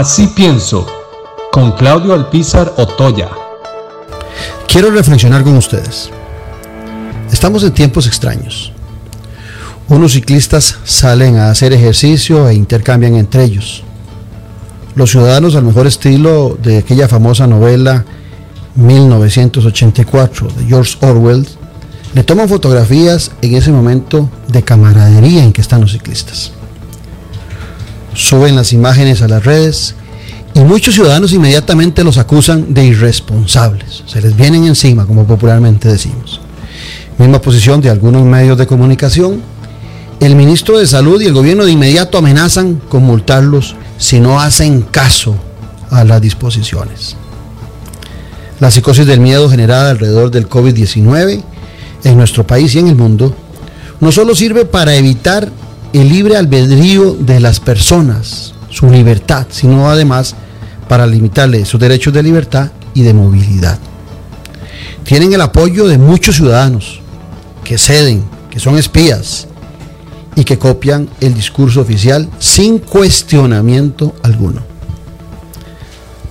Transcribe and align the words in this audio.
Así 0.00 0.28
pienso, 0.28 0.86
con 1.52 1.72
Claudio 1.72 2.14
Alpizar 2.14 2.72
Otoya. 2.78 3.28
Quiero 4.66 4.90
reflexionar 4.90 5.44
con 5.44 5.58
ustedes. 5.58 6.08
Estamos 7.30 7.62
en 7.64 7.72
tiempos 7.72 8.06
extraños. 8.06 8.72
Unos 9.90 10.12
ciclistas 10.12 10.78
salen 10.84 11.36
a 11.36 11.50
hacer 11.50 11.74
ejercicio 11.74 12.48
e 12.48 12.54
intercambian 12.54 13.14
entre 13.16 13.44
ellos. 13.44 13.82
Los 14.94 15.10
ciudadanos, 15.10 15.54
al 15.54 15.64
mejor 15.64 15.86
estilo 15.86 16.56
de 16.62 16.78
aquella 16.78 17.06
famosa 17.06 17.46
novela 17.46 18.06
1984 18.76 20.48
de 20.56 20.64
George 20.64 20.96
Orwell, 21.02 21.46
le 22.14 22.24
toman 22.24 22.48
fotografías 22.48 23.32
en 23.42 23.54
ese 23.54 23.70
momento 23.70 24.30
de 24.48 24.62
camaradería 24.62 25.44
en 25.44 25.52
que 25.52 25.60
están 25.60 25.82
los 25.82 25.92
ciclistas. 25.92 26.52
Suben 28.14 28.56
las 28.56 28.72
imágenes 28.72 29.22
a 29.22 29.28
las 29.28 29.44
redes 29.44 29.94
y 30.54 30.60
muchos 30.60 30.94
ciudadanos 30.94 31.32
inmediatamente 31.32 32.02
los 32.02 32.18
acusan 32.18 32.74
de 32.74 32.84
irresponsables. 32.84 34.02
Se 34.06 34.20
les 34.20 34.36
vienen 34.36 34.64
encima, 34.64 35.06
como 35.06 35.26
popularmente 35.26 35.88
decimos. 35.88 36.40
Misma 37.18 37.40
posición 37.40 37.80
de 37.80 37.90
algunos 37.90 38.24
medios 38.24 38.58
de 38.58 38.66
comunicación. 38.66 39.42
El 40.18 40.34
ministro 40.34 40.78
de 40.78 40.86
Salud 40.86 41.20
y 41.20 41.26
el 41.26 41.32
gobierno 41.32 41.64
de 41.64 41.72
inmediato 41.72 42.18
amenazan 42.18 42.76
con 42.88 43.04
multarlos 43.04 43.76
si 43.96 44.20
no 44.20 44.40
hacen 44.40 44.82
caso 44.82 45.36
a 45.90 46.04
las 46.04 46.20
disposiciones. 46.20 47.16
La 48.58 48.70
psicosis 48.70 49.06
del 49.06 49.20
miedo 49.20 49.48
generada 49.48 49.90
alrededor 49.90 50.30
del 50.30 50.48
COVID-19 50.48 51.42
en 52.04 52.16
nuestro 52.16 52.46
país 52.46 52.74
y 52.74 52.78
en 52.78 52.88
el 52.88 52.96
mundo 52.96 53.34
no 54.00 54.12
solo 54.12 54.34
sirve 54.34 54.64
para 54.64 54.94
evitar 54.94 55.50
el 55.92 56.08
libre 56.08 56.36
albedrío 56.36 57.14
de 57.14 57.40
las 57.40 57.58
personas, 57.60 58.54
su 58.68 58.88
libertad, 58.88 59.46
sino 59.50 59.90
además 59.90 60.34
para 60.88 61.06
limitarle 61.06 61.64
sus 61.64 61.80
derechos 61.80 62.12
de 62.12 62.22
libertad 62.22 62.70
y 62.94 63.02
de 63.02 63.14
movilidad. 63.14 63.78
Tienen 65.04 65.32
el 65.32 65.40
apoyo 65.40 65.88
de 65.88 65.98
muchos 65.98 66.36
ciudadanos 66.36 67.00
que 67.64 67.78
ceden, 67.78 68.24
que 68.50 68.60
son 68.60 68.76
espías 68.78 69.48
y 70.36 70.44
que 70.44 70.58
copian 70.58 71.08
el 71.20 71.34
discurso 71.34 71.80
oficial 71.80 72.28
sin 72.38 72.78
cuestionamiento 72.78 74.14
alguno. 74.22 74.62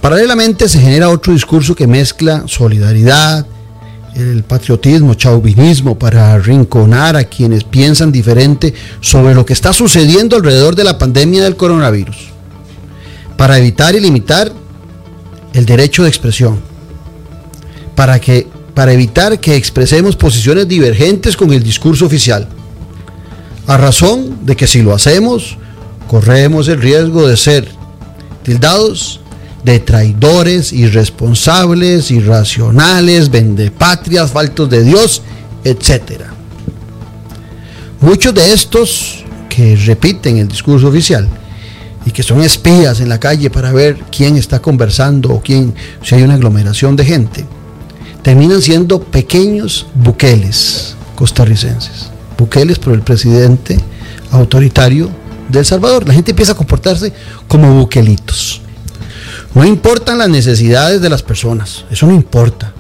Paralelamente 0.02 0.70
se 0.70 0.80
genera 0.80 1.10
otro 1.10 1.34
discurso 1.34 1.76
que 1.76 1.88
mezcla 1.88 2.44
solidaridad, 2.48 3.46
el 4.16 4.44
patriotismo, 4.44 5.14
chauvinismo 5.14 5.98
para 5.98 6.34
arrinconar 6.34 7.16
a 7.16 7.24
quienes 7.24 7.64
piensan 7.64 8.12
diferente 8.12 8.74
sobre 9.02 9.34
lo 9.34 9.46
que 9.46 9.54
está 9.54 9.74
sucediendo 9.74 10.36
alrededor 10.36 10.76
de 10.76 10.84
la 10.84 10.98
pandemia 10.98 11.44
del 11.44 11.56
coronavirus, 11.56 12.18
para 13.38 13.58
evitar 13.58 13.96
y 13.96 14.00
limitar 14.00 14.52
el 15.54 15.66
derecho 15.66 16.04
de 16.04 16.10
expresión, 16.10 16.60
para, 17.96 18.20
que, 18.20 18.48
para 18.74 18.94
evitar 18.94 19.40
que 19.40 19.56
expresemos 19.56 20.16
posiciones 20.16 20.68
divergentes 20.68 21.38
con 21.38 21.52
el 21.54 21.64
discurso 21.64 22.06
oficial, 22.06 22.48
a 23.68 23.78
razón 23.78 24.46
de 24.46 24.56
que 24.56 24.68
si 24.68 24.82
lo 24.82 24.94
hacemos, 24.94 25.58
corremos 26.08 26.68
el 26.68 26.82
riesgo 26.82 27.28
de 27.28 27.38
ser 27.38 27.68
tildados 28.44 29.22
de 29.64 29.80
traidores, 29.80 30.72
irresponsables, 30.72 32.12
irracionales, 32.12 33.30
vendepatrias, 33.30 34.32
faltos 34.32 34.70
de 34.70 34.84
Dios, 34.84 35.22
etc. 35.64 36.24
Muchos 38.02 38.34
de 38.34 38.54
estos 38.54 39.26
que 39.50 39.76
repiten 39.76 40.38
el 40.38 40.48
discurso 40.48 40.88
oficial 40.88 41.28
y 42.06 42.12
que 42.12 42.24
son 42.24 42.42
espías 42.42 43.02
en 43.02 43.10
la 43.10 43.20
calle 43.20 43.50
para 43.50 43.74
ver 43.74 43.98
quién 44.16 44.38
está 44.38 44.62
conversando 44.62 45.30
o 45.34 45.42
quién, 45.42 45.74
si 46.04 46.16
hay 46.16 46.24
una 46.24 46.36
aglomeración 46.36 46.96
de 46.96 47.06
gente, 47.06 47.46
terminan 48.22 48.62
siendo 48.62 49.02
pequeños 49.02 49.88
buqueles 49.94 50.96
costarricenses. 51.16 52.10
Buqueles 52.38 52.80
por 52.80 52.94
el 52.94 53.02
presidente 53.02 53.78
autoritario 54.32 55.10
de 55.50 55.60
El 55.60 55.66
Salvador. 55.66 56.08
La 56.08 56.14
gente 56.14 56.32
empieza 56.32 56.54
a 56.54 56.56
comportarse 56.56 57.12
como 57.48 57.74
buquelitos. 57.74 58.62
No 59.54 59.66
importan 59.66 60.18
las 60.18 60.30
necesidades 60.30 61.02
de 61.02 61.10
las 61.10 61.24
personas, 61.24 61.86
eso 61.90 62.06
no 62.06 62.14
importa. 62.14 62.74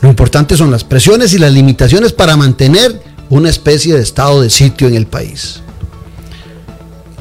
Lo 0.00 0.08
importante 0.08 0.56
son 0.56 0.70
las 0.70 0.84
presiones 0.84 1.32
y 1.34 1.38
las 1.38 1.52
limitaciones 1.52 2.12
para 2.12 2.36
mantener 2.36 3.00
una 3.30 3.50
especie 3.50 3.94
de 3.94 4.02
estado 4.02 4.40
de 4.40 4.50
sitio 4.50 4.88
en 4.88 4.94
el 4.94 5.06
país. 5.06 5.60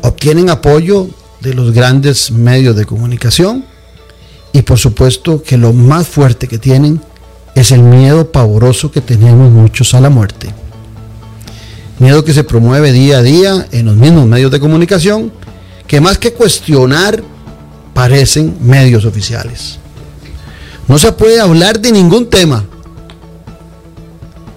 Obtienen 0.01 0.49
apoyo 0.49 1.07
de 1.41 1.53
los 1.53 1.71
grandes 1.71 2.31
medios 2.31 2.75
de 2.75 2.85
comunicación 2.85 3.65
y 4.53 4.61
por 4.61 4.77
supuesto 4.77 5.41
que 5.43 5.57
lo 5.57 5.73
más 5.73 6.07
fuerte 6.07 6.47
que 6.47 6.57
tienen 6.57 7.01
es 7.55 7.71
el 7.71 7.81
miedo 7.81 8.31
pavoroso 8.31 8.91
que 8.91 9.01
tenemos 9.01 9.51
muchos 9.51 9.93
a 9.93 10.01
la 10.01 10.09
muerte. 10.09 10.53
Miedo 11.99 12.25
que 12.25 12.33
se 12.33 12.43
promueve 12.43 12.91
día 12.91 13.19
a 13.19 13.21
día 13.21 13.67
en 13.71 13.85
los 13.85 13.95
mismos 13.95 14.27
medios 14.27 14.51
de 14.51 14.59
comunicación, 14.59 15.31
que 15.87 16.01
más 16.01 16.17
que 16.17 16.33
cuestionar 16.33 17.23
parecen 17.95 18.57
medios 18.59 19.05
oficiales. 19.05 19.79
No 20.89 20.99
se 20.99 21.13
puede 21.13 21.39
hablar 21.39 21.79
de 21.79 21.93
ningún 21.93 22.29
tema. 22.29 22.65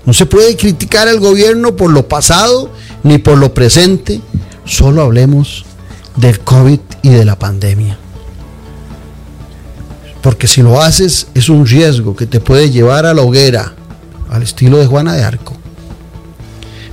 No 0.05 0.13
se 0.13 0.27
puede 0.27 0.57
criticar 0.57 1.07
al 1.07 1.21
gobierno 1.21 1.77
por 1.77 1.93
lo 1.93 2.09
pasado 2.09 2.69
ni 3.05 3.19
por 3.19 3.39
lo 3.39 3.55
presente. 3.55 4.21
Solo 4.65 5.03
hablemos 5.03 5.65
del 6.17 6.41
COVID 6.41 6.81
y 7.03 7.11
de 7.11 7.25
la 7.25 7.39
pandemia. 7.39 7.97
Porque 10.21 10.49
si 10.49 10.61
lo 10.61 10.83
haces 10.83 11.29
es 11.33 11.49
un 11.49 11.65
riesgo 11.65 12.17
que 12.17 12.27
te 12.27 12.41
puede 12.41 12.73
llevar 12.73 13.07
a 13.07 13.15
la 13.15 13.23
hoguera, 13.23 13.73
al 14.29 14.43
estilo 14.43 14.79
de 14.79 14.87
Juana 14.87 15.15
de 15.15 15.23
Arco. 15.23 15.57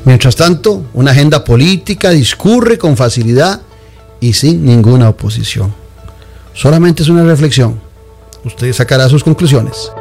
Mientras 0.05 0.35
tanto, 0.35 0.85
una 0.93 1.09
agenda 1.09 1.43
política 1.43 2.11
discurre 2.11 2.77
con 2.77 2.95
facilidad 2.95 3.61
y 4.19 4.33
sin 4.33 4.63
ninguna 4.63 5.09
oposición. 5.09 5.84
Solamente 6.55 7.03
es 7.03 7.09
una 7.09 7.23
reflexión. 7.25 7.81
Usted 8.45 8.71
sacará 8.71 9.09
sus 9.09 9.23
conclusiones. 9.23 9.91